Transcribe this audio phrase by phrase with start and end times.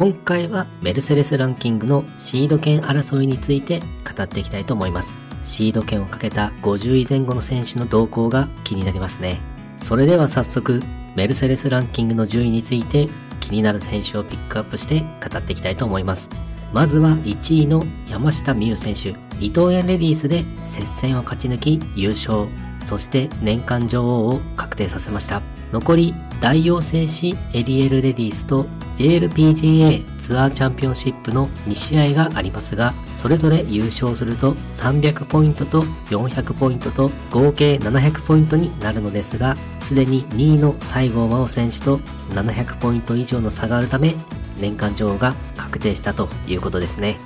[0.00, 5.18] 今回はメルセデスランキングのシード権争いについて語っていきたいと思います。
[5.42, 9.42] シード権をかけた50位前後の選手の動向が気になりますね。
[9.76, 10.80] それでは早速、
[11.16, 13.10] メルセデスランキングの順位について
[13.40, 16.30] 気になる選手をピックアップして語っていきたいと思います。
[16.72, 19.10] まずは1位の山下美夢選手。
[19.38, 22.46] 伊藤園レディースで接戦を勝ち抜き優勝。
[22.86, 25.42] そして年間女王を確定させました。
[25.72, 28.64] 残り大王製紙エリエルレディースと
[29.00, 41.96] JLPGA ツアーチャンピオンシップの2試合がありますが、それぞれ優勝すると300ポイントと400ポイントと合計700ポイントになるのですが、すでに2位の西郷真央選手と
[42.34, 44.14] 700ポイント以上の差があるため、
[44.58, 47.16] 年間女王が確定したということですね。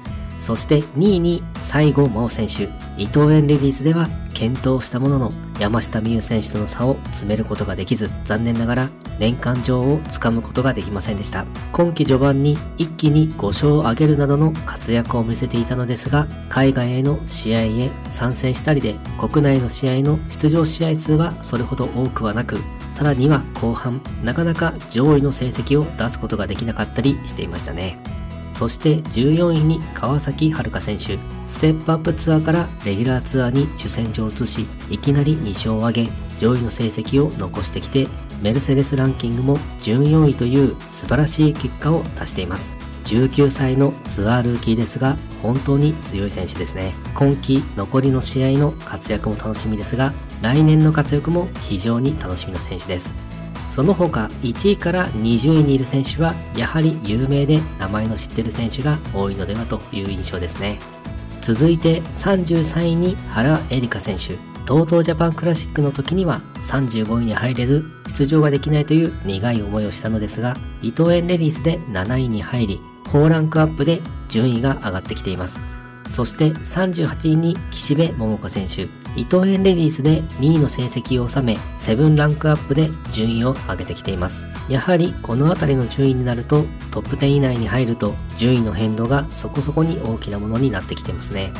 [0.44, 2.64] そして2位に西郷真央選手、
[3.02, 11.46] 伊藤園レディースでは検討したものの山下美夢選手との差を詰めることができず、残念ながら年間女王をつかむことができませんでした。
[11.72, 22.58] 今季序盤に一気に5勝を挙げるなどの活躍を見せていたのですが、海外への試合へ参戦したりで、国内の試合の出場試合数はそれほど多くはなく、
[22.90, 28.23] さらには後半、なかなか上位の成績を出すことができなかったりしていましたね。
[28.54, 31.18] そして14位に川崎遥選手。
[31.48, 38.08] ステップアップツアーからレギュラーツアーに主戦場を移し、いきなり2勝を挙げ、上位の成績を残してきて、
[38.42, 42.74] メルセデスランキングも14位という素晴らしい結果を出しています。
[43.04, 46.94] 19歳のツアールーキーですが、本当に強い選手ですね。
[47.14, 53.33] 今季残りの試合の活躍も楽しみですが、来年の活躍も非常に楽しみな選手です。
[53.74, 60.78] その他1位から20位にいる選手はやはり有名で名前の知ってる選手が多いのではという印象ですね。
[61.42, 64.38] 続いて33位に原恵梨香選手。
[64.64, 67.84] TOTO ジャパンクラシックの時には35位に入れず
[68.16, 75.60] 出場ができないという苦い思いをしたのですが伊藤園レディースで7位に入り4ランクアップで順位が上がってきています。
[76.08, 78.88] そして38位に岸辺桃子選手。
[79.16, 84.44] 伊藤園レディースで2位の成績を収め、7ランクアップで順位を上げてきています。
[84.68, 91.52] やはりこの辺りの順位になると、トップ10以内に入ると、順位の変動がそこそこに大きなものになってきてますね。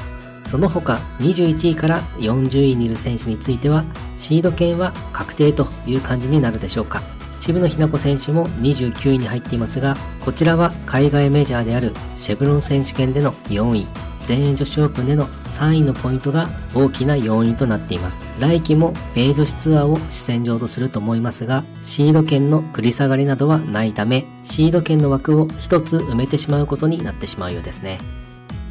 [0.47, 3.85] その他、21位から40位にいる選手については、
[4.17, 7.03] シード権は確定という感じになるでしょうか。
[7.39, 13.87] 渋野日向子選手も29位に入っていますが、こちらは海外メジャーであるシェブロン選手権での4位、
[14.25, 18.25] 全英女子オープンでの3位のポイントが大きな要因となっています。
[18.41, 27.99] 来季も米女子ツアーを主戦場とすると思いますが、シード権の繰り下がりなどはないため、シード権の枠を一つ埋めてしまうことになってしまうようですね。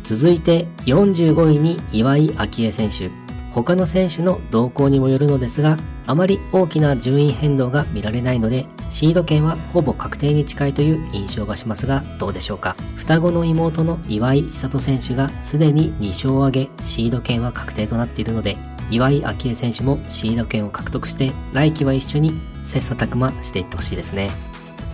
[0.04, 3.10] 続いて45位に岩井明恵選手。
[3.52, 5.78] 他の選手の動向にもよるのですが、
[6.08, 12.76] あまり大きな順位変動が見られないので、シード権はほぼ確定に近いという印象がしますが、どうでしょうか。
[12.96, 18.56] 双子の妹の岩井千里選手がすでに2勝を挙げ、シード権は確定となっているので、
[18.92, 24.30] 岩井明恵選手もシード権を獲得して、来季は一緒に切磋琢磨していってほしいですね。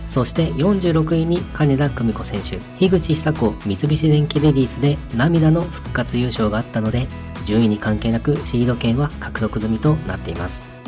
[0.08, 7.06] そして46位に金田久美子選手、樋口久子三菱電機レディースで涙の復活優勝があったので、
[7.44, 10.79] 順位に関係なくシード権は獲得済みとなっています。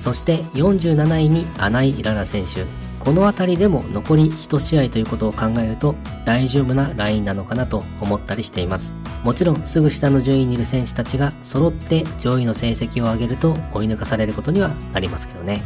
[0.00, 2.64] そして47位に穴井ララ選手。
[2.98, 5.94] この辺りでも残り1試合ということを考えると
[6.26, 8.94] 大丈夫なラインなのかなと思ったりしています。
[9.22, 15.62] もちろんすぐ下の順位にいる選手たちが揃って上位の成績を上げると追い抜かされることにはなりますけどね。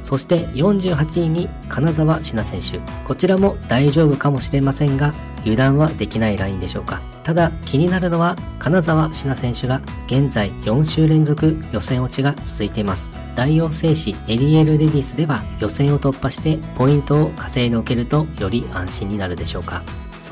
[0.00, 2.86] そして48位に金沢志奈選手。
[3.04, 5.12] こちらも大丈夫かもしれませんが、
[5.44, 7.00] 油断はできないラインでしょうか。
[7.22, 13.10] ただ気になるのは金沢志奈選手が現在4週連続予選落ちが続いています。
[13.36, 19.82] 大王製紙エリエルレディスでは予選を突破してポイントを稼いでおけるとより安心になるでしょうか。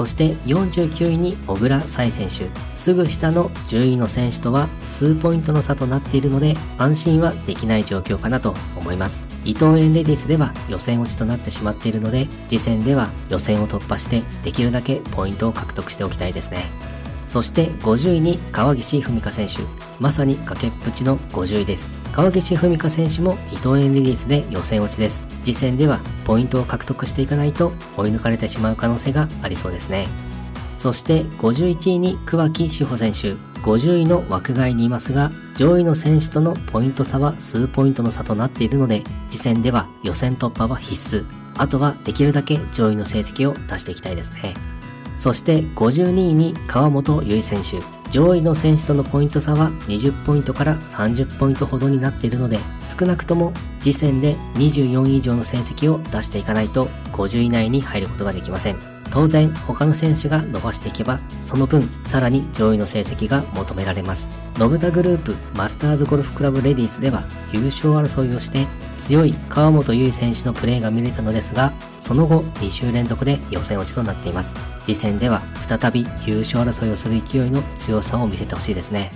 [0.01, 2.49] そして49位に小倉彩選手。
[2.75, 9.23] すぐ下の10位の選手とは数ポイントの差となっているので安心はできない状況かなと思います。
[9.45, 17.00] 伊藤園レディスでは予選落ちとなってしまっているので次戦では予選を突破してできるだけポイントを獲得しておきたいですね。
[17.31, 19.59] そして50位に川岸文香選手。
[20.01, 21.89] まさに崖っぷちの50位です。
[22.11, 25.25] 川岸文香選手も伊藤園レディースで予選落ちです。
[25.45, 30.09] 次戦ではポイントを獲得していかないと追い抜かれてしまう可能性がありそうですね。
[30.77, 33.35] そして51位に桑木志保選手。
[33.63, 41.25] 50位の枠外にいますが、上位の選手とのポイント差は数ポイントの差となっているので、次戦では予選突破は必須。
[41.57, 44.80] あとはできるだけ上位の成績を出していきたいですね。
[45.21, 47.87] そして52位に川本結衣選手。
[48.11, 52.59] 上位の選手とのポイント差は20ポイントから30ポイントほどになっているので、
[52.99, 59.00] 少なくとも次戦で24位以上の成績を出していかないと50位以内に入ることができません。
[59.11, 64.29] 当然他の選手が伸ばしていけばその分さらに上位の成績が求められます。
[64.57, 68.67] ノブタグループマスターズゴルフクラブレディースでは優勝争いをして
[68.99, 74.55] 強い川本優衣選手のプレーが見れたのですがその後2週連続で予選落ちとなっています。
[74.81, 79.13] 次戦では再び優勝争いをする勢いの強さを見せてほしいですね。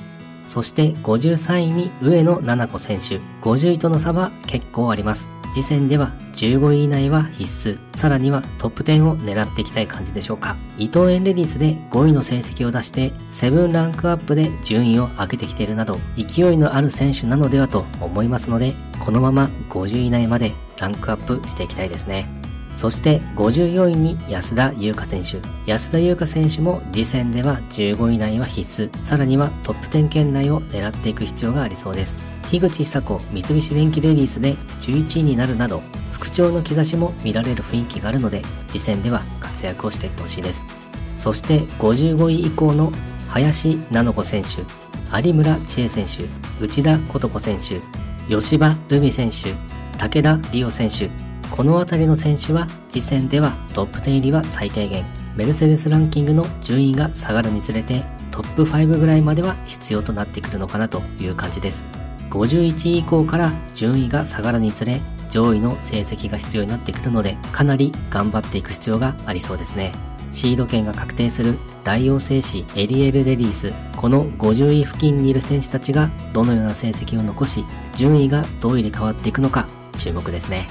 [0.46, 5.30] そして53位に上野七子選手50位との差は結構あります。
[5.54, 10.56] 次戦では15位以内は必須、さらにはトップ10を狙っていきたい感じでしょうか。
[10.78, 22.43] 伊藤園レディスで5位の成績を出して、7ランクアップで順位を上げてきているなど、勢いのある選手なのではと思いますので、このまま50位以内までランクアップしていきたいですね。
[22.76, 25.38] そして54位に安田優香選手。
[25.66, 32.22] 安田優香選手も次戦では15位以内は必須、さらにはトップ10圏内を狙っていく必要がありそうです。
[32.50, 35.82] 樋口久子三菱電機レディースで11位になるなど、
[36.12, 40.62] 復調の兆しも見られる雰囲気があるので、次戦では活躍をしていってほしいです。
[41.16, 42.92] そして55位以降の
[43.28, 44.62] 林菜乃子選手、
[45.22, 47.80] 有村千恵選手、内田琴子選手、
[48.28, 49.54] 吉場ルミ選手、
[49.98, 51.08] 武田理央選手、
[51.50, 55.04] この辺りの選手は次戦ではトップ10入りは最低限、
[55.36, 61.84] メルセデスランキングの順位が下がるにつれてトップ5ぐらいまでは必要となってくるのかなという感じです。
[62.30, 65.00] 51位以降から順位が下がるにつれ
[65.30, 69.92] 上位の成績が必要になってくるのでかなり頑張っていく必要がありそうですね。
[70.32, 77.64] シード権が確定する大王製紙エリエルレディースこの50位付近にいる選手たちがどのような成績を残し
[77.94, 80.66] 順位がどう入れ替わっていくのか注目ですね。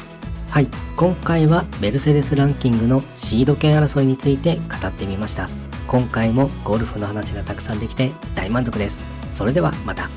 [0.53, 5.49] はい、今回はメルセデスランキングのシード権争いについて語ってみました。
[5.87, 9.01] 今回もゴルフの話がたくさんできて大満足です。
[9.31, 10.11] それではまた。